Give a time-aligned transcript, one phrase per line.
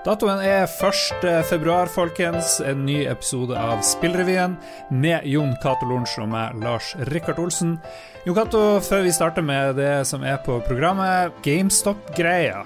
[0.00, 1.26] Datoen er 1.
[1.44, 2.54] februar, folkens.
[2.64, 4.54] En ny episode av Spillrevyen
[4.88, 7.74] med Jon Cato Lorenz og meg, Lars Rikard Olsen.
[8.24, 12.62] Jon Cato, før vi starter med det som er på programmet, GameStop-greia.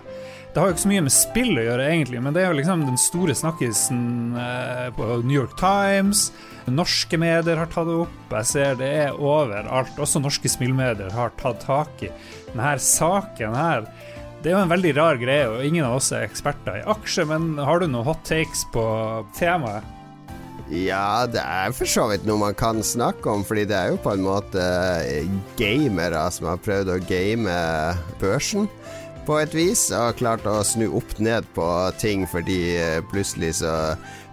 [0.55, 2.61] Det har jo ikke så mye med spill å gjøre, egentlig, men det er jo
[2.61, 4.05] liksom den store snakkisen
[4.39, 6.29] eh, på New York Times.
[6.71, 8.21] Norske medier har tatt det opp.
[8.31, 9.99] Jeg ser det er overalt.
[9.99, 12.15] Også norske spillmedier har tatt tak i
[12.53, 13.91] denne saken her.
[14.45, 17.25] Det er jo en veldig rar greie, og ingen av oss er eksperter i aksjer,
[17.31, 18.83] men har du noen hot takes på
[19.39, 19.87] temaet?
[20.69, 24.03] Ja, det er for så vidt noe man kan snakke om, fordi det er jo
[24.05, 24.67] på en måte
[25.57, 27.57] gamere som har prøvd å game
[28.21, 28.69] børsen
[29.25, 32.77] på et vis, og klart å snu opp ned på ting fordi
[33.09, 33.73] plutselig så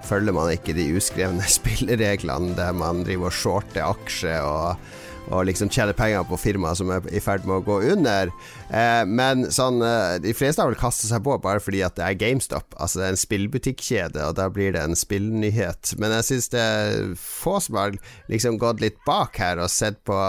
[0.08, 4.92] følger man ikke de uskrevne spillereglene der man driver og shorter aksjer og
[5.32, 8.32] og liksom tjene penger på firmaer som er i ferd med å gå under.
[8.70, 12.08] Eh, men sånn eh, De fleste har vel kastet seg på bare fordi at det
[12.08, 12.76] er GameStop.
[12.78, 15.96] Altså det er en spillbutikkjede, og da blir det en spillnyhet.
[16.02, 17.98] Men jeg syns det er få som har
[18.32, 20.20] liksom gått litt bak her og sett på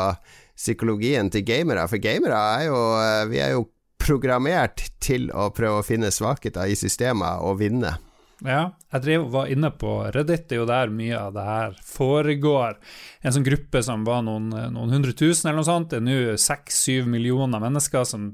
[0.59, 1.89] psykologien til gamere.
[1.91, 3.69] For gamere er jo eh, Vi er jo
[4.03, 7.95] programmert til å prøve å finne svakheter i systemet og vinne.
[8.43, 11.77] Ja, jeg drev, var inne på Reddit, det er jo der mye av det her
[11.87, 12.79] foregår.
[13.23, 16.35] En sånn gruppe som var noen, noen hundre tusen eller noe sånt, det er nå
[16.43, 18.33] seks-syv millioner mennesker som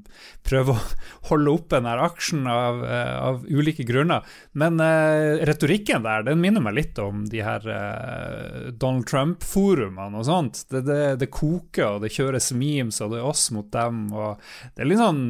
[0.48, 0.86] prøver å
[1.30, 4.24] holde oppe denne aksjen av, eh, av, ulike grunner.
[4.56, 10.28] Men eh, retorikken der, den minner meg litt om de her eh, Donald Trump-forumene og
[10.30, 10.64] sånt.
[10.72, 14.40] Det, det, det koker, og det kjøres memes, og det er oss mot dem, og
[14.72, 15.24] det er litt sånn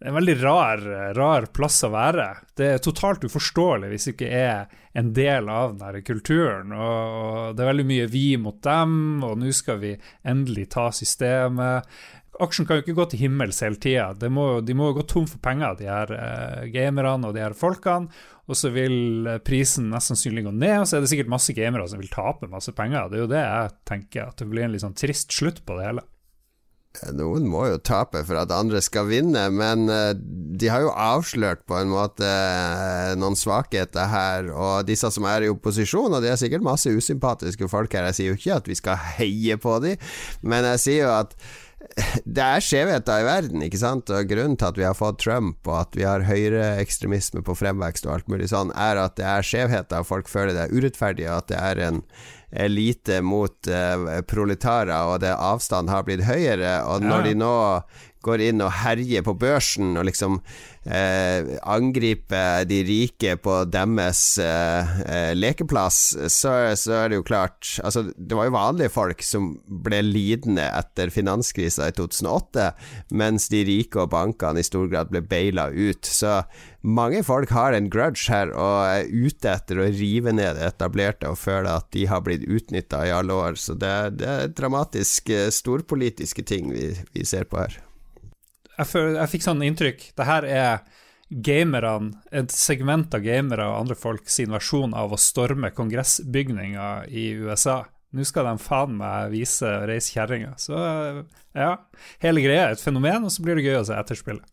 [0.00, 2.30] det er en veldig rar, rar, plass å være.
[2.56, 6.72] Det er totalt uforståelig hvis det ikke er en del av den kulturen.
[6.72, 8.94] Og det er veldig mye vi mot dem,
[9.28, 9.90] og nå skal vi
[10.24, 11.90] endelig ta systemet.
[12.40, 14.06] Aksjen kan jo ikke gå til himmels hele tida.
[14.16, 18.08] De må jo gå tom for penger, de her uh, gamerne og de her folkene.
[18.48, 21.84] Og så vil prisen mest sannsynlig gå ned, og så er det sikkert masse gamere
[21.92, 23.12] som vil tape masse penger.
[23.12, 25.76] Det er jo det jeg tenker, at det blir en litt sånn trist slutt på
[25.76, 26.06] det hele.
[27.14, 31.62] Noen må jo tape for at andre skal vinne, men uh, de har jo avslørt
[31.70, 34.50] på en måte uh, noen svakheter her.
[34.50, 38.18] Og disse som er i opposisjon, og det er sikkert masse usympatiske folk her, jeg
[38.18, 40.10] sier jo ikke at vi skal heie på dem,
[40.42, 41.36] men jeg sier jo at
[42.24, 44.10] det er skjevheter i verden, ikke sant.
[44.12, 48.06] Og grunnen til at vi har fått Trump, og at vi har høyreekstremisme på fremvekst
[48.06, 50.04] og alt mulig sånn, er at det er skjevheter.
[50.06, 52.04] Folk føler det er urettferdig, og at det er en
[52.50, 56.80] elite mot uh, proletarer, og det avstanden har blitt høyere.
[56.90, 57.26] Og når ja.
[57.28, 57.54] de nå
[58.24, 60.38] går inn og herjer på børsen og liksom
[60.84, 67.76] eh, angriper de rike på deres eh, eh, lekeplass, så, så, er det jo klart
[67.84, 72.70] Altså, det var jo vanlige folk som ble lidende etter finanskrisa i 2008,
[73.16, 76.06] mens de rike og bankene i stor grad ble baila ut.
[76.06, 76.40] Så
[76.80, 81.30] mange folk har en grudge her og er ute etter å rive ned det etablerte
[81.30, 83.60] og føler at de har blitt utnytta i alle år.
[83.60, 87.80] Så det, det er dramatiske, storpolitiske ting vi, vi ser på her
[88.80, 90.04] jeg, jeg fikk sånn inntrykk.
[90.18, 90.82] Det her er
[91.30, 97.30] gamerne, et segment av gamere og andre folk sin versjon av å storme kongressbygninga i
[97.38, 97.84] USA.
[98.10, 100.56] Nå skal de faen meg vise reisekjerringa.
[100.58, 100.74] Så
[101.54, 101.74] ja,
[102.24, 104.46] hele greia er et fenomen, og så blir det gøy å se etterspillet.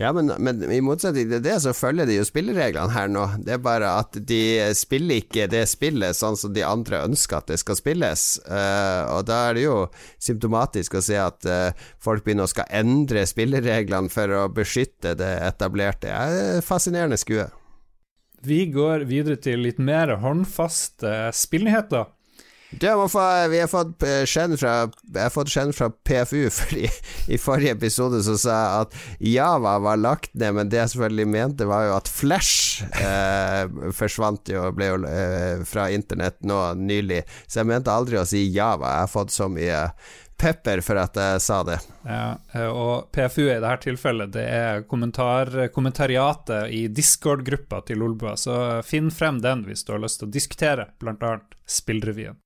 [0.00, 3.26] Ja, men, men, i motsetning til det, så følger de jo spillereglene her nå.
[3.44, 4.40] Det er bare at de
[4.74, 8.24] spiller ikke det spillet sånn som de andre ønsker at det skal spilles.
[8.48, 9.76] Uh, og da er det jo
[10.16, 15.34] symptomatisk å se at uh, folk begynner å skal endre spillereglene for å beskytte det
[15.44, 16.08] etablerte.
[16.08, 17.46] Det er fascinerende skue.
[18.42, 22.08] Vi går videre til litt mer håndfaste spillnyheter.
[22.80, 22.86] Du,
[23.50, 26.88] vi har fått eh, skjenn fra, jeg har fått skjenn fra PFU, fordi
[27.28, 28.96] i forrige episode så sa jeg at
[29.32, 34.52] Java var lagt ned, men det jeg selvfølgelig mente, var jo at Flash eh, forsvant
[34.52, 37.22] jo og ble jo eh, fra internett nå nylig.
[37.46, 38.96] Så jeg mente aldri å si Java.
[38.96, 39.86] Jeg har fått så mye
[40.42, 41.78] pepper for at jeg sa det.
[42.06, 48.34] Ja, eh, og PFU i dette tilfellet, det er kommentar, kommentariatet i Discord-gruppa til Olbua,
[48.40, 51.36] så finn frem den hvis du har lyst til å diskutere bl.a.
[51.68, 52.40] Spillrevyen.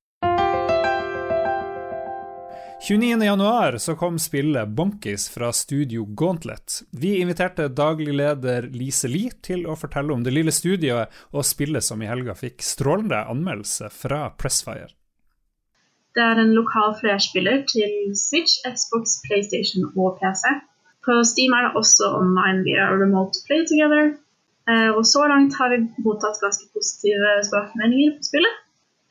[2.81, 6.83] 29.1 så kom spillet Bonkis fra studio Gauntlet.
[6.91, 11.83] Vi inviterte daglig leder Lise Lie til å fortelle om det lille studioet og spillet
[11.83, 14.91] som i helga fikk strålende anmeldelse fra Pressfire.
[16.13, 20.45] Det er en lokal flerspiller til Switch, Xbox, PlayStation og PC.
[21.05, 24.13] På Steam er det også online via Remote Play Together.
[24.69, 28.63] Eh, og så langt har vi mottatt ganske positive tilbakemeldinger på spillet.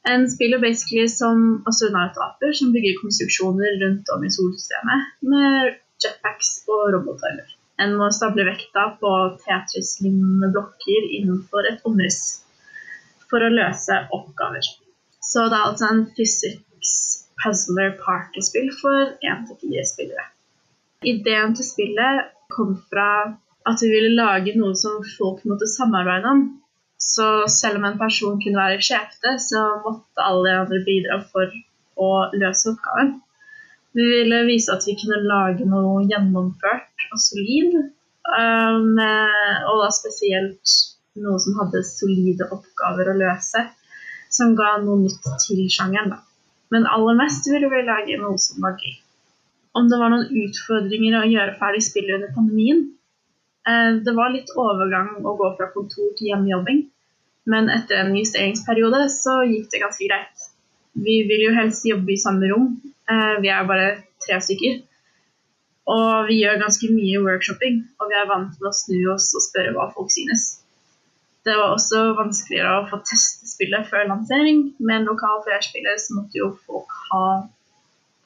[0.06, 6.92] En spiller basically som astronautaper som bygger konstruksjoner rundt om i solsystemet med jetpacks og
[6.94, 7.48] robotarmer.
[7.82, 9.12] En må stable vekta på
[9.42, 12.20] Tetris-lignende blokker innenfor et omriss
[13.30, 14.68] for å løse oppgaver.
[15.20, 16.94] Så det er altså en physics
[17.42, 20.28] puzzler party-spill for 1-4 spillere.
[21.04, 23.10] Ideen til spillet kom fra
[23.66, 26.46] at vi ville lage noe som folk måtte samarbeide om.
[27.06, 31.52] Så selv om en person kunne være skjebne, så måtte alle andre bidra for
[32.02, 33.14] å løse oppgaven.
[33.96, 37.78] Vi ville vise at vi kunne lage noe gjennomført og solid.
[38.26, 40.74] Um, og da spesielt
[41.22, 43.62] noe som hadde solide oppgaver å løse,
[44.34, 46.18] som ga noe nytt til sjangeren.
[46.74, 48.98] Men aller mest ville vi lage noe som var gøy.
[49.78, 52.82] Om det var noen utfordringer å gjøre ferdig spillet under pandemien,
[53.66, 56.84] Eh, det var litt overgang å gå fra kontor til hjemmejobbing,
[57.46, 60.44] men etter en justeringsperiode så gikk det ganske greit.
[61.06, 62.68] Vi vil jo helst jobbe i samme rom,
[63.10, 63.88] eh, vi er bare
[64.24, 64.82] tre stykker.
[65.86, 69.44] Og vi gjør ganske mye workshopping, og vi er vant til å snu oss og
[69.44, 70.48] spørre hva folk synes.
[71.46, 74.64] Det var også vanskeligere å få teste spillet før lansering.
[74.82, 77.26] Med en lokal flerspiller så måtte jo folk ha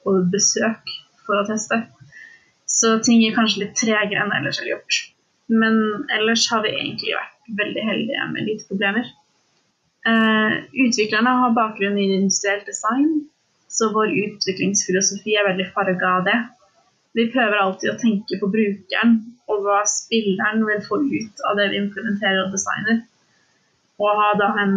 [0.00, 0.94] på besøk
[1.26, 1.82] for å teste.
[2.64, 5.02] Så ting er kanskje litt tregere enn ellers er gjort.
[5.50, 9.08] Men ellers har vi egentlig vært veldig heldige med lite problemer.
[10.06, 13.26] Uh, utviklerne har bakgrunn i industrielt design,
[13.68, 16.38] så vår utviklingsfilosofi er veldig farga av det.
[17.18, 19.18] Vi prøver alltid å tenke på brukeren
[19.50, 23.02] og hva spilleren vil få ut av det vi implementerer og designer.
[24.00, 24.76] Og ha da en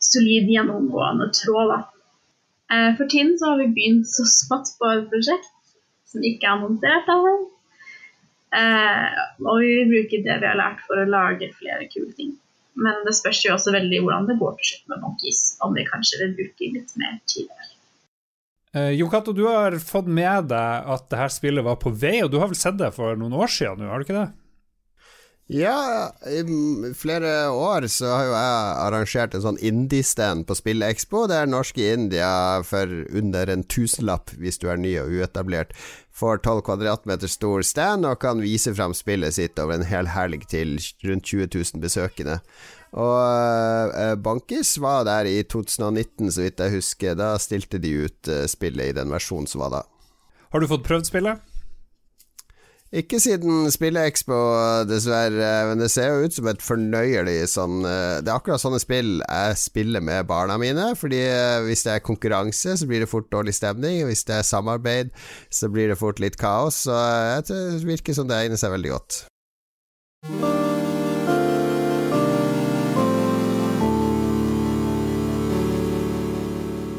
[0.00, 1.74] solid, gjennomgående tråd.
[1.74, 1.80] Da.
[2.70, 5.52] Uh, for tiden så har vi begynt så smått på et prosjekt
[6.06, 7.44] som ikke er annonsert her.
[8.54, 12.34] Eh, og vi vil bruke det vi har lært for å lage flere kule ting.
[12.76, 15.86] Men det spørs jo også veldig hvordan det går til slutt med Monkeys, om vi
[15.88, 17.72] kanskje vil bruke litt mer tid der.
[18.76, 22.32] Eh, Jokato, du har fått med deg at det her spillet var på vei, og
[22.32, 24.28] du har vel sett det for noen år siden nå, har du ikke det?
[25.46, 26.40] Ja, i
[26.98, 31.28] flere år så har jo jeg arrangert en sånn indie-stand på Spillekspo.
[31.30, 32.30] Det er norske India
[32.66, 35.70] for under en tusenlapp hvis du er ny og uetablert.
[36.10, 40.48] Får 12 kvadratmeter stor stand og kan vise fram spillet sitt over en hel helg
[40.50, 42.40] til rundt 20 000 besøkende.
[42.96, 47.14] Og uh, Bankis var der i 2019, så vidt jeg husker.
[47.14, 49.86] Da stilte de ut uh, spillet i den versjonen som var da.
[50.50, 51.52] Har du fått prøvd spillet?
[52.96, 54.36] Ikke siden SpillExpo,
[54.88, 55.50] dessverre.
[55.68, 59.18] Men det ser jo ut som et fornøyelig sånn eh, Det er akkurat sånne spill
[59.20, 60.88] jeg spiller med barna mine.
[60.96, 64.00] Fordi eh, hvis det er konkurranse, så blir det fort dårlig stemning.
[64.08, 65.12] Hvis det er samarbeid,
[65.52, 66.86] så blir det fort litt kaos.
[66.86, 67.00] Så
[67.48, 69.26] det virker som det egner seg veldig godt.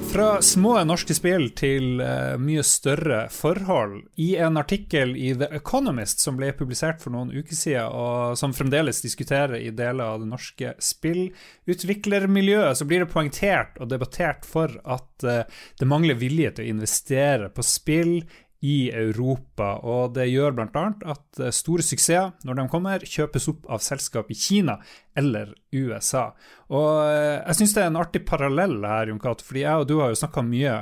[0.07, 4.06] Fra små norske spill til uh, mye større forhold.
[4.15, 8.56] I en artikkel i The Economist som ble publisert for noen uker siden, og som
[8.56, 14.80] fremdeles diskuterer i deler av det norske spillutviklermiljøet, så blir det poengtert og debattert for
[14.88, 15.44] at uh,
[15.77, 18.21] det mangler vilje til å investere på spill
[18.65, 20.86] i Europa, og det gjør bl.a.
[21.06, 24.80] at eh, store suksesser, når de kommer, kjøpes opp av selskap i Kina
[25.18, 26.31] eller USA.
[26.74, 29.86] Og eh, jeg syns det er en artig parallell her, Jon Cato, fordi jeg og
[29.92, 30.74] du har jo snakka mye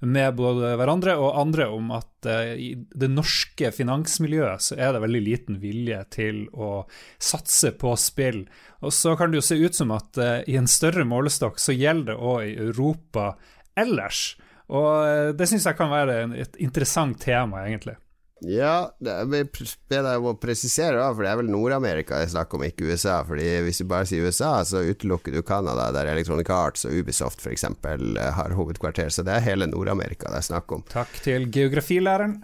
[0.00, 5.02] med både hverandre og andre om at uh, i det norske finansmiljøet så er det
[5.04, 6.86] veldig liten vilje til å
[7.20, 8.46] satse på spill.
[8.80, 10.16] Og så kan det jo se ut som at
[10.48, 13.34] i en større målestokk så gjelder det òg i Europa
[13.76, 14.30] ellers.
[14.70, 17.96] Og eh, det syns jeg kan være et interessant tema, egentlig.
[18.40, 22.56] Ja, det ber be deg om å presisere, for det er vel Nord-Amerika jeg snakker
[22.56, 23.18] om, ikke USA.
[23.26, 27.44] Fordi Hvis du bare sier USA, så utelukker du Canada, der Electronic Arts og Ubisoft
[27.44, 27.66] f.eks.
[27.68, 29.12] Eh, har hovedkvarter.
[29.12, 30.86] Så det er hele Nord-Amerika det er snakk om.
[30.88, 32.38] Takk til geografilæreren.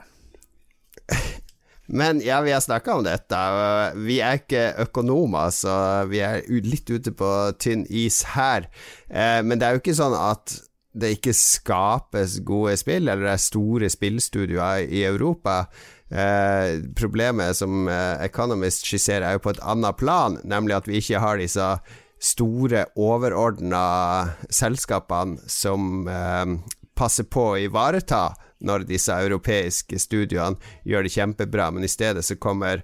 [1.86, 3.40] Men ja, vi har snakka om dette.
[4.02, 7.30] Vi er ikke økonomer, så vi er litt ute på
[7.62, 8.66] tynn is her.
[9.06, 10.56] Eh, men det er jo ikke sånn at
[10.96, 15.66] det ikke skapes gode spill, eller det er store spillstudioer i Europa.
[16.08, 21.00] Eh, problemet som eh, Economist skisserer, er jo på et annet plan, nemlig at vi
[21.00, 21.68] ikke har disse
[22.22, 23.84] store, overordna
[24.48, 26.56] selskapene som eh,
[26.96, 28.30] passer på å ivareta
[28.64, 30.56] når disse europeiske studioene
[30.88, 32.80] gjør det kjempebra, men i stedet så kommer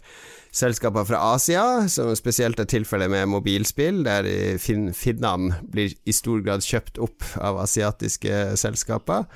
[0.53, 4.29] selskaper fra Asia, som spesielt er tilfellet med mobilspill, der
[4.61, 9.27] fin finnene blir i stor grad kjøpt opp av asiatiske selskaper.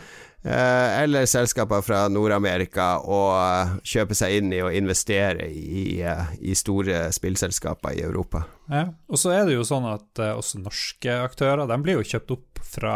[0.46, 6.28] Eh, eller selskaper fra Nord-Amerika og eh, kjøpe seg inn i og investere i, eh,
[6.38, 8.44] i store spillselskaper i Europa.
[8.70, 12.36] Ja, og så er det jo sånn at også norske aktører de blir jo kjøpt
[12.36, 12.94] opp fra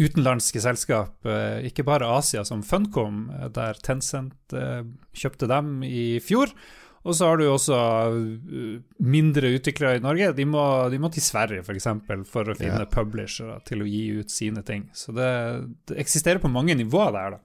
[0.00, 1.26] utenlandske selskap,
[1.66, 4.54] ikke bare Asia, som Funcom, der Tencent
[5.12, 6.54] kjøpte dem i fjor.
[7.00, 7.76] Og så har du jo også
[9.00, 10.34] mindre utviklere i Norge.
[10.36, 12.90] De må, de må til Sverige, f.eks., for, eksempel, for å finne ja.
[12.92, 14.84] publishere til å gi ut sine ting.
[14.92, 15.30] Så det,
[15.88, 17.40] det eksisterer på mange nivåer der, da.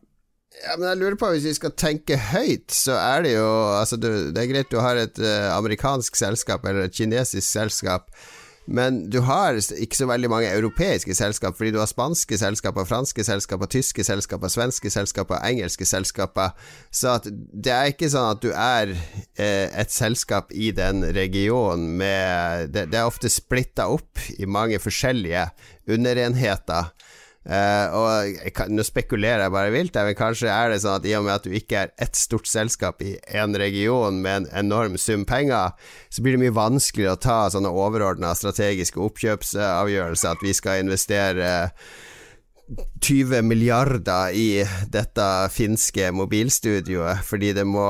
[0.64, 3.98] Ja, men jeg lurer på, Hvis vi skal tenke høyt, så er det jo altså
[4.00, 8.08] Det, det er greit du har et uh, amerikansk selskap eller et kinesisk selskap
[8.66, 13.24] men du har ikke så veldig mange europeiske selskap, fordi du har spanske selskaper, franske
[13.24, 16.56] selskaper, tyske selskaper, svenske selskaper, engelske selskaper.
[16.90, 22.74] Så det er ikke sånn at du er eh, et selskap i den regionen med
[22.74, 25.46] Det, det er ofte splitta opp i mange forskjellige
[25.92, 26.90] underenheter.
[27.46, 31.14] Uh, og kan, Nå spekulerer jeg bare vilt, men kanskje er det sånn at i
[31.14, 34.98] og med at du ikke er ett stort selskap i én region med en enorm
[34.98, 35.78] sum penger,
[36.10, 41.54] så blir det mye vanskeligere å ta sånne overordna strategiske oppkjøpsavgjørelser, at vi skal investere
[41.70, 41.96] uh,
[43.02, 47.86] 20 milliarder i dette finske mobilstudioet, fordi må,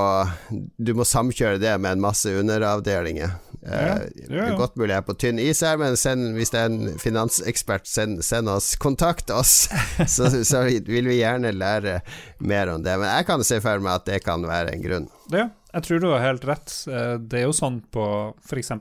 [0.51, 3.37] du må samkjøre det med en masse underavdelinger.
[3.65, 4.27] Ja, ja, ja.
[4.29, 6.69] Det er godt mulig jeg er på tynn is her, men send, hvis det er
[6.69, 9.55] en finansekspert, send, send oss, kontakt oss,
[10.15, 11.99] så, så, vil vi gjerne lære
[12.45, 12.97] mer om det.
[13.01, 15.09] Men jeg kan se for meg at det kan være en grunn.
[15.33, 16.73] Ja, jeg tror du har helt rett.
[16.87, 18.05] Eh, det er jo sånn på
[18.39, 18.71] f.eks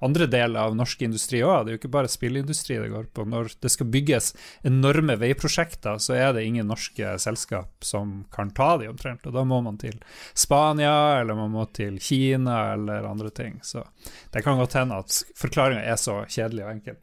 [0.00, 1.64] andre deler av norsk industri òg.
[1.64, 3.26] Det er jo ikke bare spillindustri det går på.
[3.28, 4.32] Når det skal bygges
[4.66, 9.26] enorme veiprosjekter, så er det ingen norske selskap som kan ta de omtrent.
[9.28, 10.00] Og da må man til
[10.32, 13.60] Spania, eller man må til Kina, eller andre ting.
[13.62, 13.84] Så
[14.32, 17.00] det kan godt hende at forklaringa er så kjedelig og enkel.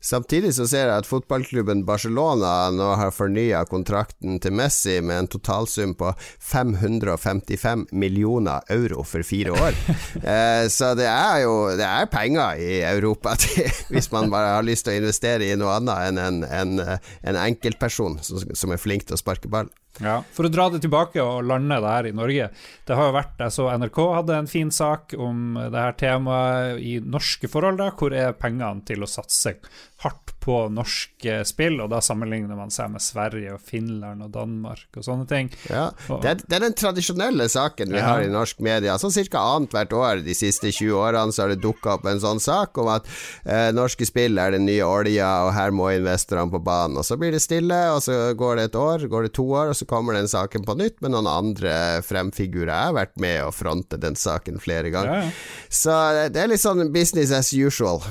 [0.00, 5.28] Samtidig så ser jeg at fotballklubben Barcelona nå har fornya kontrakten til Messi med en
[5.28, 9.76] totalsum på 555 millioner euro for fire år.
[10.32, 14.64] eh, så det er jo det er penger i Europa til, hvis man bare har
[14.64, 16.74] lyst til å investere i noe annet enn en, en,
[17.20, 19.68] en enkeltperson som, som er flink til å sparke ball.
[19.98, 22.46] Ja, For å dra det tilbake og lande det her i Norge.
[22.86, 26.80] Det har jo vært, jeg så NRK hadde en fin sak om det her temaet
[26.80, 27.80] i norske forhold.
[27.82, 29.58] da, Hvor er pengene til å satse
[30.04, 31.78] hardt på norske spill?
[31.84, 35.50] Og da sammenligner man seg med Sverige og Finland og Danmark og sånne ting.
[35.70, 38.06] Ja, Det er, det er den tradisjonelle saken vi ja.
[38.08, 38.96] har i norsk media.
[39.00, 39.42] Sånn ca.
[39.56, 42.90] annethvert år de siste 20 årene så har det dukka opp en sånn sak om
[42.92, 43.08] at
[43.44, 46.98] eh, norske spill er den nye olja, og her må investorene på banen.
[47.00, 49.72] Og så blir det stille, og så går det et år, går det to år,
[49.72, 51.74] og så kommer den saken på nytt med noen andre
[52.06, 52.72] fremfigurer.
[52.72, 55.22] Jeg har vært med å fronte den saken flere ganger.
[55.22, 55.68] Ja, ja.
[55.70, 56.00] Så
[56.32, 58.02] det er litt sånn business as usual.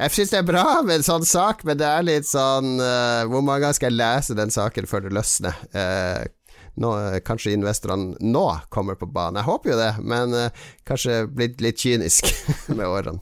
[0.00, 3.26] Jeg syns det er bra med en sånn sak, men det er litt sånn uh,
[3.28, 5.58] Hvor mange ganger skal jeg lese den saken før det løsner?
[5.76, 6.24] Uh,
[6.80, 6.92] nå,
[7.26, 9.42] kanskje investorene nå kommer på banen.
[9.42, 12.30] Jeg håper jo det, men uh, kanskje blitt litt kynisk
[12.78, 13.20] med årene.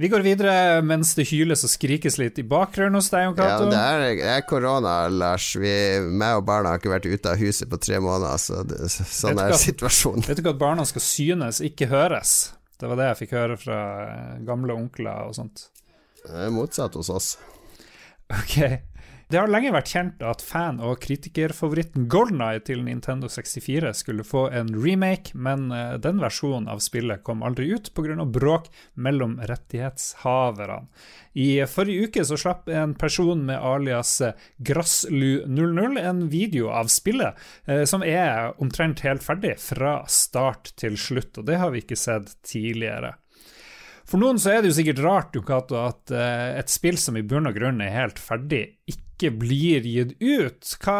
[0.00, 3.68] Vi går videre mens det hyles og skrikes litt i bakgrunnen hos deg, Jon Cato.
[3.70, 5.52] Ja, det er, korona, Lars.
[5.60, 5.70] Vi,
[6.08, 9.38] meg og barna har ikke vært ute av huset på tre måneder, så det, sånn
[9.38, 10.26] er situasjonen.
[10.26, 12.38] Vet du ikke at barna skal synes, ikke høres?
[12.80, 13.78] Det var det jeg fikk høre fra
[14.46, 15.68] gamle onkler og sånt.
[16.24, 17.34] Det er motsatt hos oss.
[18.34, 18.56] Ok.
[19.32, 24.26] Det har lenge vært kjent at fan- og kritikerfavoritten Golden Eye til Nintendo 64 skulle
[24.26, 28.24] få en remake, men eh, den versjonen av spillet kom aldri ut pga.
[28.24, 30.84] bråk mellom rettighetshaverne.
[31.34, 34.20] I forrige uke så slapp en person med alias
[34.58, 37.34] Grasslu00 en video av spillet,
[37.66, 41.98] eh, som er omtrent helt ferdig fra start til slutt, og det har vi ikke
[41.98, 43.16] sett tidligere.
[44.04, 47.24] For noen så er det jo sikkert rart Ducato, at uh, et spill som i
[47.24, 50.74] bunn og grunn er helt ferdig, ikke blir gitt ut.
[50.84, 50.98] Hva,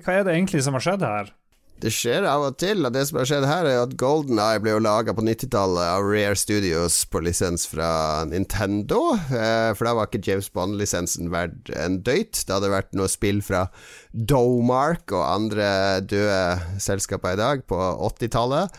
[0.00, 1.34] hva er det egentlig som har skjedd her?
[1.78, 4.58] Det skjer av og til, og det som har skjedd her, er at Golden Eye
[4.58, 9.12] ble jo laga på 90-tallet av Rare Studios på lisens fra Nintendo.
[9.14, 12.34] Eh, for da var ikke James Bond-lisensen verdt en døyt.
[12.34, 13.68] Det hadde vært noe spill fra
[14.10, 15.68] Domark og andre
[16.02, 17.78] døde selskaper i dag på
[18.10, 18.74] 80-tallet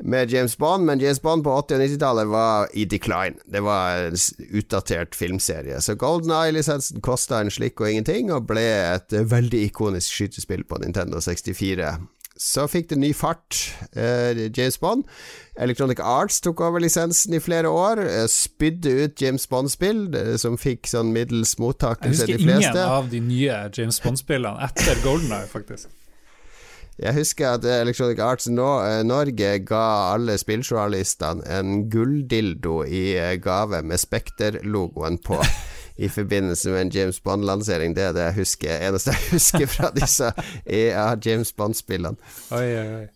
[0.00, 3.38] med James Bond, men James Bond på 80- og 90-tallet var i decline.
[3.46, 5.80] Det var en utdatert filmserie.
[5.80, 10.78] Så Golden Eye-lisensen kosta en slikk og ingenting, og ble et veldig ikonisk skytespill på
[10.84, 11.96] Nintendo 64.
[12.38, 13.56] Så fikk det ny fart,
[13.98, 15.04] eh, James Bond.
[15.58, 17.98] Electronic Arts tok over lisensen i flere år.
[17.98, 22.46] Eh, spydde ut James Bond-spill, som fikk sånn middels mottakelse, de fleste.
[22.46, 25.90] Jeg husker ingen av de nye James Bond-spillene etter Golden Eye, faktisk.
[26.98, 29.82] Jeg husker at Electronic Arts Norge ga
[30.14, 35.38] alle spilljournalistene en gulldildo i eh, gave med Spekter-logoen på.
[36.04, 37.94] I forbindelse med en James Bond-lansering.
[37.94, 40.32] Det er det jeg husker, eneste jeg husker fra disse
[40.66, 42.18] ja, James Bond-spillene.
[42.54, 43.06] Oi, oi, oi.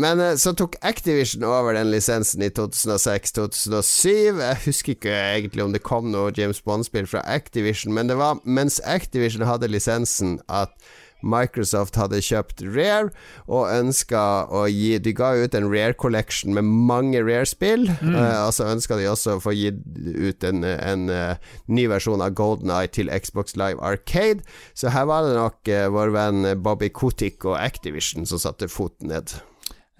[0.00, 4.40] Men eh, så tok Activision over den lisensen i 2006-2007.
[4.40, 8.38] Jeg husker ikke egentlig om det kom noe James Bond-spill fra Activision, men det var
[8.44, 10.74] mens Activision hadde lisensen at
[11.22, 13.10] Microsoft hadde kjøpt Rare
[13.46, 17.88] og ønska å gi De ga ut en Rare Collection med mange Rare-spill.
[18.00, 18.14] Mm.
[18.16, 22.24] Uh, og så ønska de også å få gitt ut en, en uh, ny versjon
[22.24, 24.46] av Golden Eye til Xbox Live Arcade.
[24.74, 29.12] Så her var det nok uh, vår venn Bobby Kotick og Activision som satte foten
[29.12, 29.40] ned.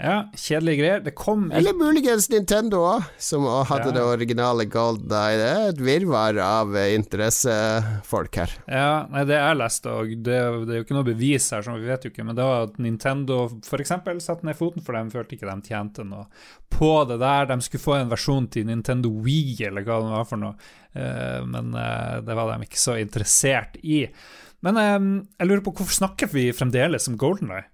[0.01, 1.01] Ja, kjedelige greier.
[1.05, 3.97] Det kom Eller muligens Nintendo òg, som hadde ja.
[3.99, 5.37] det originale Gold Eye.
[5.37, 8.55] Det er et virvar av eh, interessefolk her.
[8.65, 11.77] Ja, nei, det jeg leste, og det, det, er jo ikke noe bevis her, som
[11.77, 13.93] vi vet jo ikke, men det var at Nintendo f.eks.
[14.25, 16.31] satte ned foten for dem, følte ikke de tjente noe
[16.73, 17.51] på det der.
[17.51, 21.43] De skulle få en versjon til Nintendo Wii, eller hva det var for noe, uh,
[21.45, 24.07] men uh, det var de ikke så interessert i.
[24.65, 27.69] Men jeg lurer på hvorfor snakker vi fremdeles om Golden Eye?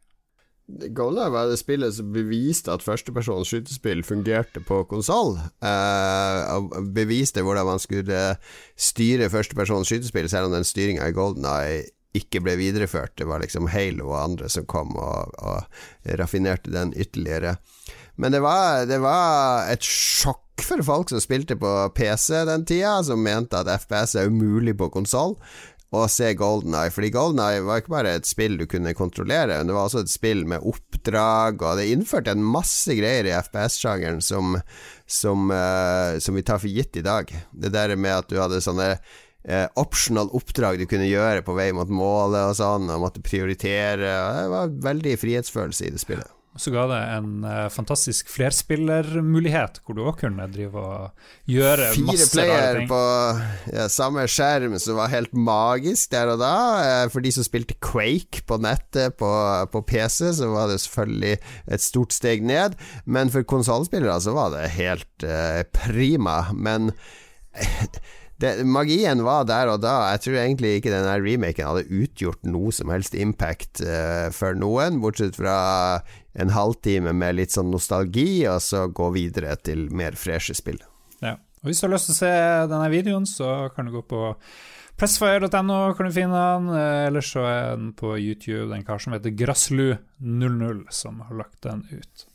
[0.67, 5.37] GoldenEye var det spillet som beviste at førstepersons skytespill fungerte på konsoll.
[5.63, 8.23] Eh, beviste hvordan man skulle
[8.75, 11.85] styre førstepersons skytespill, selv om den styringa i GoldenEye
[12.17, 13.15] ikke ble videreført.
[13.21, 17.57] Det var liksom Halo og andre som kom og, og raffinerte den ytterligere.
[18.17, 22.97] Men det var, det var, et sjokk for folk som spilte på PC den tida,
[23.05, 25.37] som mente at FPS er umulig på konsoll
[25.95, 26.91] å se Golden Eye.
[26.95, 30.13] Fordi Golden Eye var ikke bare et spill du kunne kontrollere, det var også et
[30.13, 34.59] spill med oppdrag, og det innførte en masse greier i FPS-sjangeren som,
[35.07, 37.31] som, uh, som, vi tar for gitt i dag.
[37.53, 41.71] Det der med at du hadde sånne uh, optional oppdrag du kunne gjøre på vei
[41.77, 44.17] mot målet og sånn, og måtte prioritere.
[44.43, 46.36] Det var veldig frihetsfølelse i det spillet.
[46.61, 52.07] Så ga det en uh, fantastisk flerspillermulighet, hvor du òg kunne drive og gjøre Fire
[52.09, 52.89] masse rare ting.
[52.89, 56.57] Fire player på ja, samme skjerm, som var helt magisk der og da.
[56.81, 59.31] Uh, for de som spilte Quake på nettet på,
[59.73, 61.35] på, PC, så var det selvfølgelig
[61.77, 62.77] et stort steg ned.
[63.05, 66.43] Men for konsollspillere så var det helt uh, prima.
[66.57, 66.93] Men
[68.43, 69.95] det, magien var der og da.
[70.13, 75.01] Jeg tror egentlig ikke denne remaken hadde utgjort noe som helst impact uh, for noen,
[75.01, 75.57] bortsett fra
[76.37, 80.83] en halvtime med litt sånn nostalgi, og så gå videre til mer freshe spill.
[81.25, 81.39] Ja.
[81.65, 82.35] Og Hvis du har lyst til å se
[82.71, 84.21] denne videoen, så kan du gå på
[85.01, 86.71] pressfire.no, kan du finne den.
[86.77, 88.69] Eh, Eller så er den på YouTube.
[88.73, 92.27] den kar som heter Grasslu00 som har lagt den ut.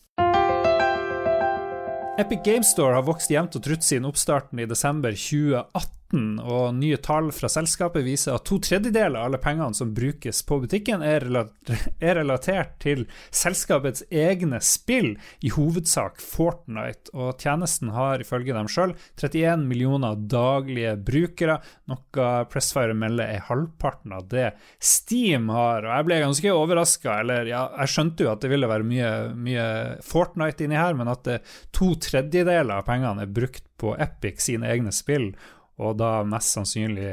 [2.20, 6.98] Epic Game Store har vokst jevnt og trutt siden oppstarten i desember 2018 og nye
[7.00, 11.24] tall fra selskapet viser at to tredjedeler av alle pengene som brukes på butikken, er,
[12.20, 17.14] relatert til selskapets egne spill, i hovedsak Fortnite.
[17.16, 21.60] Og tjenesten har ifølge dem sjøl 31 millioner daglige brukere,
[21.92, 24.52] noe Pressfire melder er halvparten av det
[24.84, 25.86] Steam har.
[25.86, 29.14] Og jeg ble ganske overraska, eller ja, jeg skjønte jo at det ville være mye,
[29.48, 29.66] mye
[30.06, 31.40] Fortnite inni her, men at det,
[31.76, 35.32] to tredjedeler av pengene er brukt på Epic sine egne spill
[35.82, 37.08] og da mest sannsynlig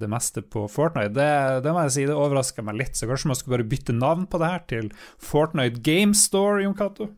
[0.00, 1.12] det meste på Fortnite.
[1.14, 1.30] Det,
[1.64, 4.26] det må jeg si, det overraska meg litt, så kanskje man skulle bare bytte navn
[4.30, 4.92] på det her til
[5.22, 7.12] Fortnite Game Store, Jon Cato?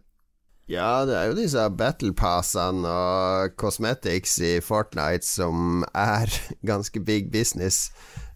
[0.71, 6.31] Ja, det er jo disse battlepassene og cosmetics i Fortnite som er
[6.71, 7.89] ganske big business.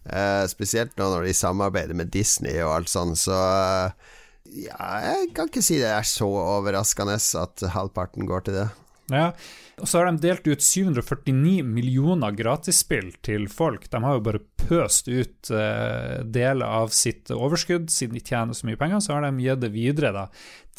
[0.05, 4.11] Eh, spesielt nå når de samarbeider med Disney og alt sånt, så eh,
[4.65, 8.67] ja, jeg kan ikke si det er så overraskende at halvparten går til det.
[9.13, 9.31] Ja,
[9.81, 13.89] og så har de delt ut 749 millioner gratisspill til folk.
[13.91, 18.69] De har jo bare pøst ut uh, deler av sitt overskudd, siden de tjener så
[18.69, 19.03] mye penger.
[19.03, 20.25] Så har de gitt det videre da,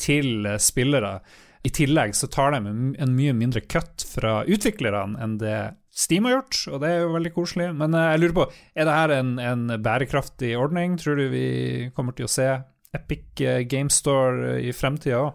[0.00, 1.18] til uh, spillere.
[1.66, 5.58] I tillegg så tar de en mye mindre cut fra utviklerne enn det
[5.96, 7.70] Steam har gjort, og det er jo veldig koselig.
[7.76, 10.96] Men uh, jeg lurer på, er det her en, en bærekraftig ordning?
[11.00, 11.48] Tror du vi
[11.96, 12.54] kommer til å se
[12.96, 15.34] Epic Game Store i fremtida òg?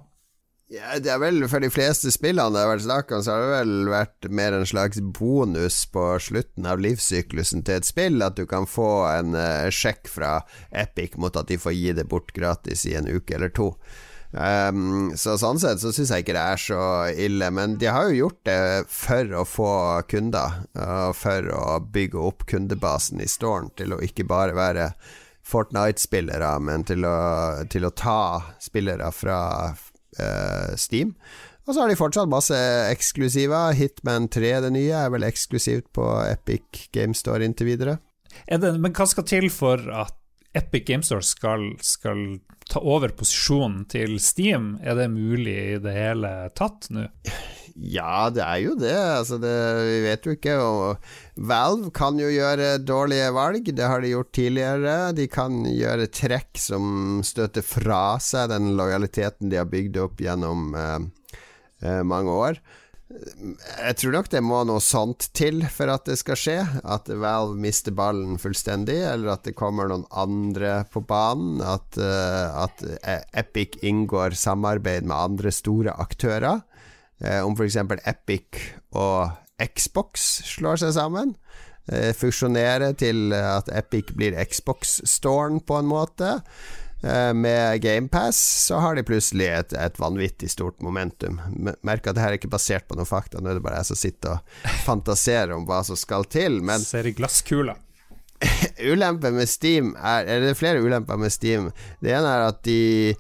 [0.71, 3.41] Ja, det er vel For de fleste spillene det har vært snakk om, så har
[3.43, 8.23] det vel vært mer en slags bonus på slutten av livssyklusen til et spill.
[8.23, 10.38] At du kan få en uh, sjekk fra
[10.71, 13.73] Epic mot at de får gi det bort gratis i en uke eller to.
[14.31, 16.81] Um, så Sånn sett så syns jeg ikke det er så
[17.19, 17.51] ille.
[17.51, 18.60] Men de har jo gjort det
[18.95, 19.73] for å få
[20.07, 24.93] kunder, og for å bygge opp kundebasen i Storen til å ikke bare være
[25.51, 27.17] Fortnite-spillere, men til å,
[27.67, 28.21] til å ta
[28.62, 29.41] spillere fra
[30.19, 31.15] uh, Steam.
[31.67, 32.58] Og så har de fortsatt masse
[32.89, 33.76] eksklusiver.
[33.78, 38.00] Hitman 3, det nye, er vel eksklusivt på Epic Game Store inntil videre.
[38.47, 40.17] Det, men hva skal til for at
[40.58, 44.74] Epic Game Store skal, skal, ta over posisjonen til Steam?
[44.82, 47.08] Er det mulig i det hele tatt nå?
[47.82, 48.94] Ja, det er jo det.
[48.94, 49.54] Altså, det
[49.88, 50.58] vi vet jo ikke.
[50.62, 53.72] Og Valve kan jo gjøre dårlige valg.
[53.74, 54.98] Det har de gjort tidligere.
[55.17, 60.76] De kan gjøre trekk som støter fra seg den lojaliteten de har bygd opp gjennom
[60.78, 61.00] eh,
[61.82, 62.62] eh, mange år.
[63.12, 66.58] Jeg tror nok det må noe sånt til for at det skal skje.
[66.86, 71.60] At Valve mister ballen fullstendig, eller at det kommer noen andre på banen.
[71.65, 72.86] At, uh, at
[73.41, 76.62] Epic inngår samarbeid med andre store aktører.
[77.21, 77.77] Uh, om f.eks.
[78.10, 78.62] Epic
[78.97, 79.31] og
[79.62, 81.36] Xbox slår seg sammen.
[81.91, 86.39] Uh, fusjonerer til at Epic blir Xbox-storen, på en måte.
[87.03, 91.39] Eh, med GamePass så har de plutselig et, et vanvittig stort momentum.
[91.81, 93.89] Merk at det her er ikke basert på noen fakta, nå er det bare jeg
[93.89, 96.60] som sitter og fantaserer om hva som skal til.
[96.65, 97.75] Men Ser i glasskula.
[98.91, 101.71] ulempen med Steam er er det er flere ulemper med Steam.
[102.01, 103.15] Det ene er at de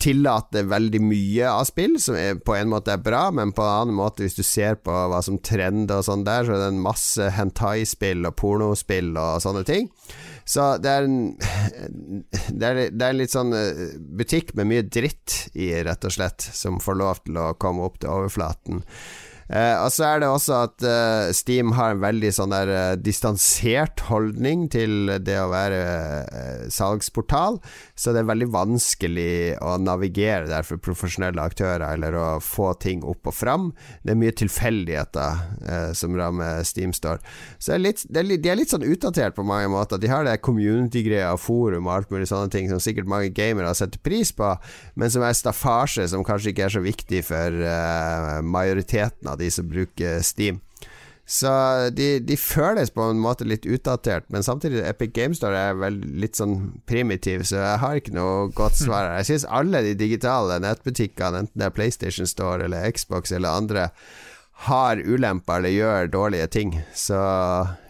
[0.00, 3.72] tillater veldig mye av spill, som er, på en måte er bra, men på en
[3.82, 6.70] annen måte, hvis du ser på hva som trender og sånn der, så er det
[6.72, 9.90] en masse hentai-spill og pornospill og sånne ting.
[10.48, 11.20] Så det er en
[12.60, 16.44] Det er, det er litt sånn eh, butikk med mye dritt i, rett og slett,
[16.54, 18.82] som får lov til å komme opp til overflaten.
[19.48, 22.92] Eh, og så er det også at eh, Steam har en veldig sånn der eh,
[22.96, 25.82] distansert holdning til det å være
[26.72, 27.58] salgsportal,
[27.98, 33.04] så det er veldig vanskelig å navigere der for profesjonelle aktører, eller å få ting
[33.04, 33.66] opp og fram.
[34.02, 37.20] Det er mye tilfeldigheter som rammer Steam Store.
[37.62, 40.00] Så er litt, er litt, de er litt sånn utdatert på mange måter.
[40.00, 44.00] De har det community-greia, forum og alt mulig sånne ting som sikkert mange gamere setter
[44.04, 44.54] pris på,
[45.00, 47.60] men som er staffasje som kanskje ikke er så viktig for
[48.54, 50.62] majoriteten av de som bruker Steam.
[51.26, 51.48] Så
[51.96, 55.96] de, de, føles på en måte litt utdatert, men samtidig Epic Games Store er vel
[56.20, 59.22] litt sånn primitiv, så jeg har ikke noe godt svar her.
[59.22, 63.88] Jeg syns alle de digitale nettbutikkene, enten det er PlayStation Store eller Xbox eller andre,
[64.68, 66.76] har ulemper eller gjør dårlige ting.
[66.92, 67.16] Så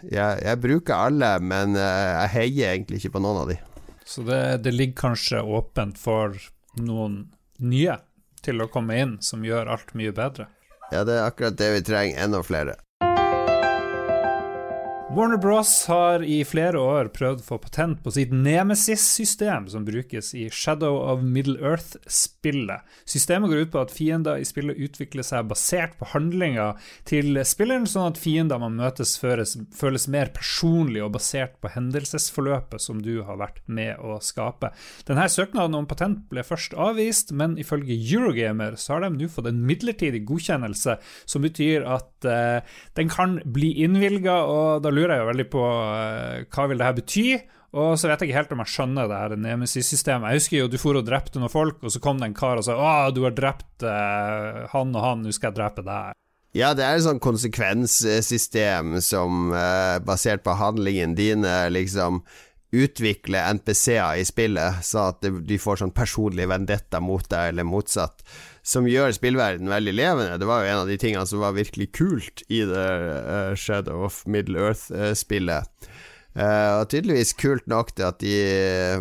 [0.07, 3.59] jeg, jeg bruker alle, men eh, jeg heier egentlig ikke på noen av de.
[4.07, 6.39] Så det, det ligger kanskje åpent for
[6.79, 7.25] noen
[7.59, 7.99] nye
[8.45, 10.54] til å komme inn, som gjør alt mye bedre?
[10.93, 12.25] Ja, det er akkurat det vi trenger.
[12.25, 12.77] Enda flere.
[15.15, 20.33] Warner Bros har i flere år prøvd å få patent på sitt Nemesis-system, som brukes
[20.35, 22.83] i Shadow of Middle Earth-spillet.
[23.07, 26.73] Systemet går ut på at fiender i spillet utvikler seg basert på handlinga
[27.07, 32.83] til spilleren, sånn at fiender man møtes føles, føles mer personlig og basert på hendelsesforløpet
[32.83, 34.73] som du har vært med å skape.
[35.07, 39.53] Denne søknaden om patent ble først avvist, men ifølge Eurogamer så har de nå fått
[39.53, 45.19] en midlertidig godkjennelse, som betyr at eh, den kan bli innvilga, og da lurer lurer
[45.19, 47.29] jeg jo veldig på uh, hva vil det her bety.
[47.75, 50.31] Og så vet jeg ikke helt om jeg skjønner det her Nemesis-systemet.
[50.31, 52.61] Jeg husker jo du for og drepte noen folk, og så kom det en kar
[52.61, 56.15] og sa 'Å, du har drept uh, han og han, nå skal jeg drepe deg'.
[56.55, 62.23] Ja, det er et sånt konsekvenssystem som, uh, basert på handlingen dine, liksom
[62.75, 68.23] utvikler NPC-er i spillet, så at de får sånn personlig vendetta mot deg, eller motsatt
[68.65, 70.39] som gjør spillverden veldig levende.
[70.41, 72.89] Det var jo en av de tingene som var virkelig kult i det
[73.29, 75.89] uh, Shadow of Middle Earth-spillet.
[76.35, 78.39] Uh, og tydeligvis kult nok til at de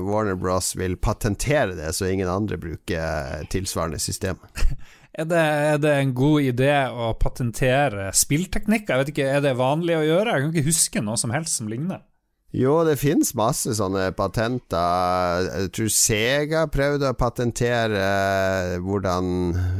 [0.04, 4.43] Warner Bros vil patentere det, så ingen andre bruker tilsvarende system.
[5.13, 8.95] Er det, er det, en god idé å patentere spillteknikker?
[8.95, 10.32] Jeg vet ikke, Er det vanlig å gjøre?
[10.34, 11.99] Jeg kan ikke huske noe som helst som ligner.
[12.54, 15.48] Jo, det finnes masse sånne patenter.
[15.48, 19.32] Jeg tror Sega prøvde å patentere eh, hvordan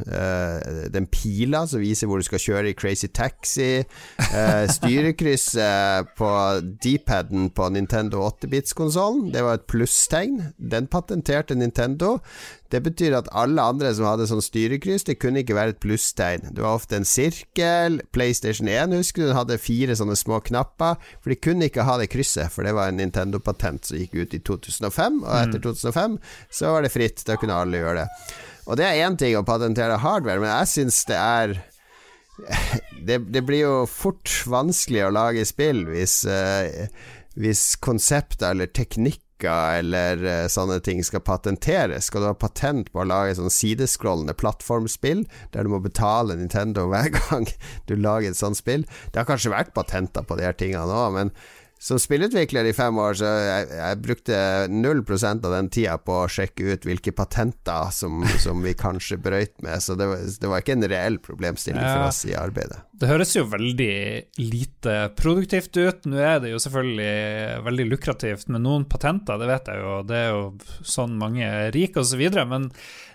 [0.08, 3.84] uh, Den pila som viser hvor du skal kjøre i Crazy Taxi.
[4.26, 6.32] Uh, styrekrysset på
[6.82, 10.42] D-paden på Nintendo 8-bits-konsollen, det var et plusstegn.
[10.58, 12.16] Den patenterte Nintendo.
[12.74, 16.48] Det betyr at alle andre som hadde sånn styrekryss, det kunne ikke være et plusstegn.
[16.58, 18.00] Det var ofte en sirkel.
[18.16, 22.00] PlayStation 1 husker du, den hadde fire sånne små knapper, for de kunne ikke ha
[22.02, 26.16] det krysset, for det var en Nintendo-patent som gikk ut i 2005, og etter 2005
[26.16, 26.18] mm.
[26.50, 28.08] så var det fritt, da kunne alle gjøre det.
[28.64, 31.58] Og det er én ting å patentere hardware, men jeg syns det er
[33.08, 36.90] det, det, blir jo fort vanskelig å lage spill hvis, uh,
[37.38, 42.08] hvis konsepter eller teknikk pakker eller uh, sånne ting skal patenteres.
[42.08, 46.88] Skal du ha patent på å lage sånn sideskrollende plattformspill der du må betale Nintendo
[46.88, 47.48] hver gang
[47.88, 48.86] du lager et sånt spill?
[49.12, 51.36] Det har kanskje vært patenter på de her tingene òg, men
[51.84, 54.36] som spillutvikler i fem år, så jeg, jeg brukte
[54.72, 59.58] 0% av den tida på å sjekke ut hvilke patenter som, som vi kanskje brøyt
[59.66, 62.80] med, så det var, det var, ikke en reell problemstilling for oss i arbeidet.
[63.04, 63.96] Det høres jo veldig
[64.40, 66.06] lite produktivt ut.
[66.08, 70.20] Nå er det jo selvfølgelig veldig lukrativt med noen patenter, det vet jeg jo, det
[70.22, 70.46] er jo
[70.88, 72.22] sånn mange er rike osv.
[72.48, 72.70] Men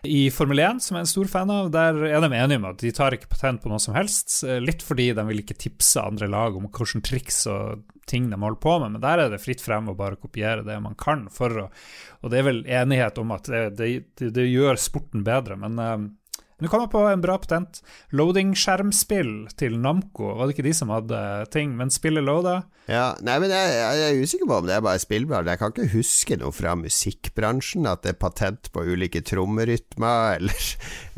[0.04, 2.68] i Formel 1, som jeg er en stor fan av, der er de enige om
[2.68, 4.42] at de tar ikke patent på noe som helst.
[4.60, 8.60] Litt fordi de vil ikke tipse andre lag om hvilke triks og ting de holder
[8.60, 11.64] på med, men der er det fritt frem å bare kopiere det man kan for
[11.64, 11.66] å
[12.18, 15.78] Og det er vel enighet om at det, det, det, det gjør sporten bedre, men
[16.58, 17.82] uh, du kommer på en bra patent.
[18.10, 20.34] Loading-skjermspill til Namco.
[20.34, 21.20] Var det ikke de som hadde
[21.54, 21.76] ting?
[21.78, 22.64] Men spillet loada?
[22.88, 25.50] Ja, nei, men jeg, jeg, er usikker på om det er bare spillbransjen.
[25.52, 30.68] Jeg kan ikke huske noe fra musikkbransjen, at det er patent på ulike trommerytmer eller,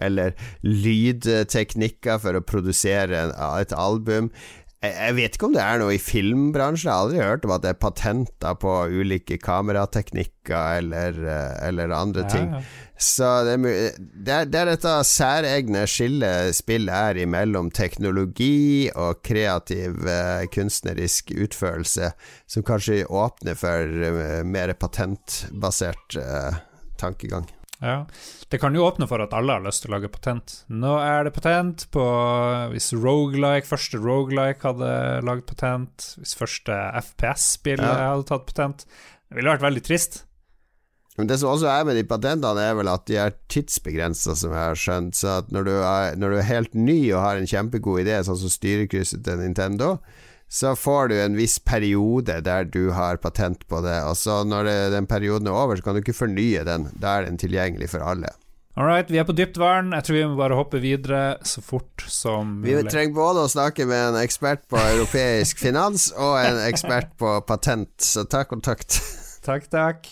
[0.02, 0.34] eller
[0.66, 4.32] lydteknikker for å produsere et album.
[4.80, 6.88] Jeg vet ikke om det er noe i filmbransjen.
[6.88, 11.92] Jeg har aldri hørt om at det er patenter på ulike kamerateknikker eller, eh, eller
[11.92, 12.46] andre ting.
[12.48, 12.86] Ja, ja.
[13.00, 20.44] Så det er, det, er, dette særegne skillet spillet er imellom teknologi og kreativ uh,
[20.52, 22.12] kunstnerisk utførelse,
[22.44, 26.20] som kanskje åpner for uh, mer patentbasert
[27.00, 27.48] tankegang.
[27.80, 28.04] Ja,
[28.52, 30.58] Det kan jo åpne for at alle har lyst til å lage patent.
[30.68, 32.04] Nå er det patent på
[32.74, 34.90] Hvis Rogelike, første Rogelike hadde
[35.24, 37.94] lagd patent, hvis første FPS-spill ja.
[38.12, 40.24] hadde tatt patent Det ville vært veldig trist.
[41.18, 44.54] Men det som også er med de patentene, er vel at de er tidsbegrensa, som
[44.54, 45.18] jeg har skjønt.
[45.18, 48.38] Så når du, er, når du er helt ny og har en kjempegod idé, sånn
[48.40, 49.96] som styrekrysset til Nintendo,
[50.50, 54.00] så får du en viss periode der du har patent på det.
[54.02, 56.88] Og så når det, den perioden er over, så kan du ikke fornye den.
[56.98, 58.34] Da er den tilgjengelig for alle.
[58.74, 59.92] All right, vi er på dypt vern.
[59.94, 62.80] Jeg tror vi må bare hoppe videre så fort som mulig.
[62.80, 67.38] Vi trenger både å snakke med en ekspert på europeisk finans og en ekspert på
[67.46, 68.98] patent, så ta kontakt.
[69.46, 70.04] Takk, takk.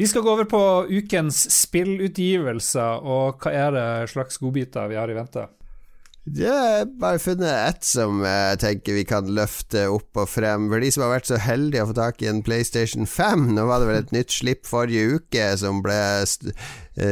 [0.00, 5.12] Vi skal gå over på ukens spillutgivelser, og hva er det slags godbiter vi har
[5.12, 5.44] i vente?
[6.36, 10.68] Jeg har bare funnet ett som jeg tenker vi kan løfte opp og frem.
[10.70, 13.64] For de som har vært så heldige å få tak i en PlayStation 5 Nå
[13.66, 15.98] var det vel et nytt slipp forrige uke som ble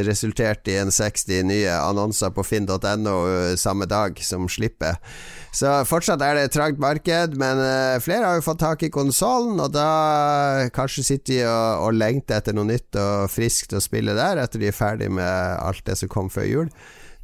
[0.07, 5.01] resultert i en 60 nye annonser på finn.no eh, samme dag som slippet.
[5.55, 8.93] Så fortsatt er det et trangt marked, men uh, flere har jo fått tak i
[8.93, 13.83] konsollen, og da kanskje sitter de og, og lengter etter noe nytt og friskt å
[13.83, 15.27] spille der, etter de er ferdig med
[15.57, 16.73] alt det som kom før jul.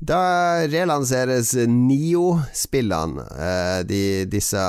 [0.04, 4.64] Da relanseres Nio-spillene, eh, disse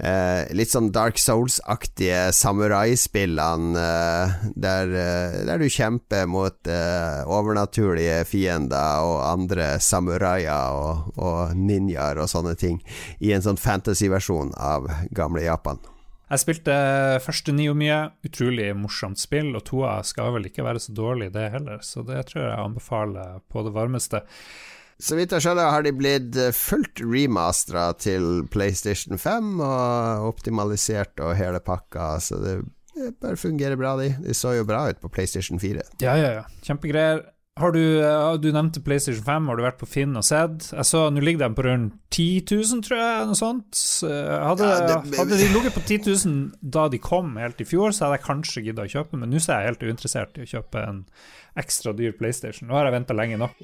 [0.00, 8.22] eh, litt sånn Dark Souls-aktige samuraispillene eh, der, eh, der, du kjemper mot eh, overnaturlige
[8.30, 12.80] fiender og andre samuraier og, og ninjaer og sånne ting,
[13.20, 15.82] i en sånn fantasy-versjon av gamle Japan.
[16.28, 16.74] Jeg spilte
[17.24, 21.46] første Nio mye, utrolig morsomt spill, og toa skal vel ikke være så dårlig, det
[21.54, 24.20] heller, så det tror jeg anbefaler på det varmeste.
[24.98, 31.22] Så vidt jeg skjønner, har de blitt eh, fullt remastera til PlayStation 5 og optimalisert
[31.22, 32.56] og hele pakka, så det
[33.22, 34.10] bare fungerer bra, de.
[34.24, 35.86] De så jo bra ut på PlayStation 4.
[36.02, 36.46] Ja, ja, ja.
[36.66, 37.22] Kjempegreier.
[37.58, 37.82] Har du,
[38.38, 40.68] du nevnte PlayStation 5, har du vært på Finn og sett?
[40.70, 43.80] Jeg så Nå ligger de på rundt 10 000, tror jeg, noe sånt.
[44.06, 47.90] Hadde, ja, det, hadde de ligget på 10 000 da de kom helt i fjor,
[47.90, 50.52] så hadde jeg kanskje gidda å kjøpe, men nå er jeg helt uinteressert i å
[50.54, 51.02] kjøpe en
[51.58, 52.70] ekstra dyr PlayStation.
[52.70, 53.58] Nå har jeg venta lenge nok.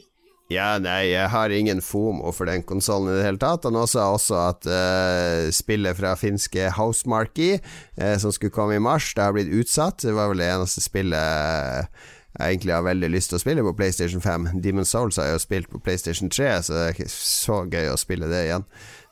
[0.52, 3.64] Ja, nei, jeg har ingen FOMO for den konsollen i det hele tatt.
[3.64, 7.54] Han sa også at uh, spillet fra finske Housemarky,
[7.96, 10.04] uh, som skulle komme i mars, det har blitt utsatt.
[10.04, 11.88] Det var vel det eneste spillet
[12.34, 14.48] jeg egentlig har veldig lyst til å spille på PlayStation 5.
[14.62, 17.90] Demon Souls har jeg jo spilt på PlayStation 3, så det er ikke så gøy
[17.92, 18.64] å spille det igjen.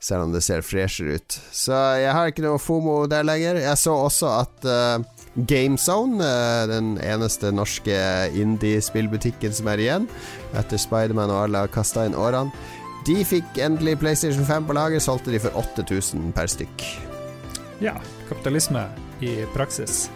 [0.02, 1.37] Selv om det ser freshere ut.
[1.54, 3.61] Så jeg har ikke noe FOMO der lenger.
[3.62, 5.04] Jeg så også at uh,
[5.38, 7.94] GameZone, uh, den eneste norske
[8.35, 10.08] indie-spillbutikken som er igjen,
[10.58, 12.50] etter Spiderman og alle har kasta inn årene,
[13.06, 16.85] de fikk endelig PlayStation 5 på lager, solgte de for 8000 per stykk.
[17.82, 17.94] Ja,
[18.28, 18.88] kapitalisme
[19.22, 20.08] i praksis.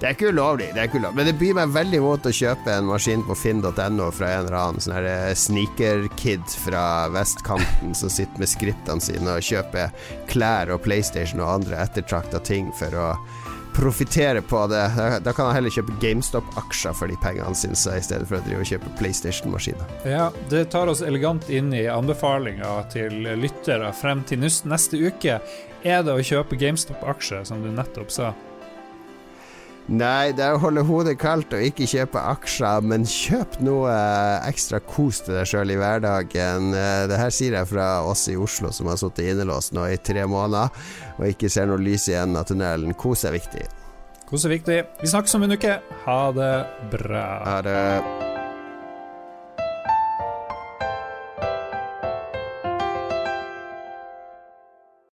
[0.00, 1.16] Det er ikke ulovlig, det er ikke ulovlig.
[1.18, 4.56] men det byr meg veldig mot å kjøpe en maskin på finn.no fra en eller
[4.56, 9.92] annen sånn eh, sneaker-kid fra vestkanten som sitter med skriptene sine og kjøper
[10.30, 13.12] klær og PlayStation og andre ettertrakta ting for å
[13.76, 14.88] profitere på det.
[15.20, 18.64] Da kan han heller kjøpe GameStop-aksjer for de pengene, jeg, i stedet for å drive
[18.64, 19.96] og kjøpe PlayStation-maskiner.
[20.08, 25.42] Ja, det tar oss elegant inn i anbefalinga til lyttere frem til neste uke.
[25.84, 28.32] Er det å kjøpe GameStop-aksjer, som du nettopp sa?
[29.90, 34.46] Nei, det er å holde hodet kaldt og ikke kjøpe aksjer, men kjøp noe eh,
[34.46, 36.70] ekstra kos til deg sjøl i hverdagen.
[36.78, 39.98] Eh, det her sier jeg fra oss i Oslo som har sittet innelåst nå i
[39.98, 40.70] tre måneder
[41.18, 42.94] og ikke ser noe lys i enden av tunnelen.
[42.94, 43.66] Kos er viktig.
[44.30, 44.82] Kos er viktig.
[45.02, 45.80] Vi snakkes om en uke.
[46.06, 46.56] Ha det
[46.94, 47.28] bra.
[47.50, 48.29] Ha det.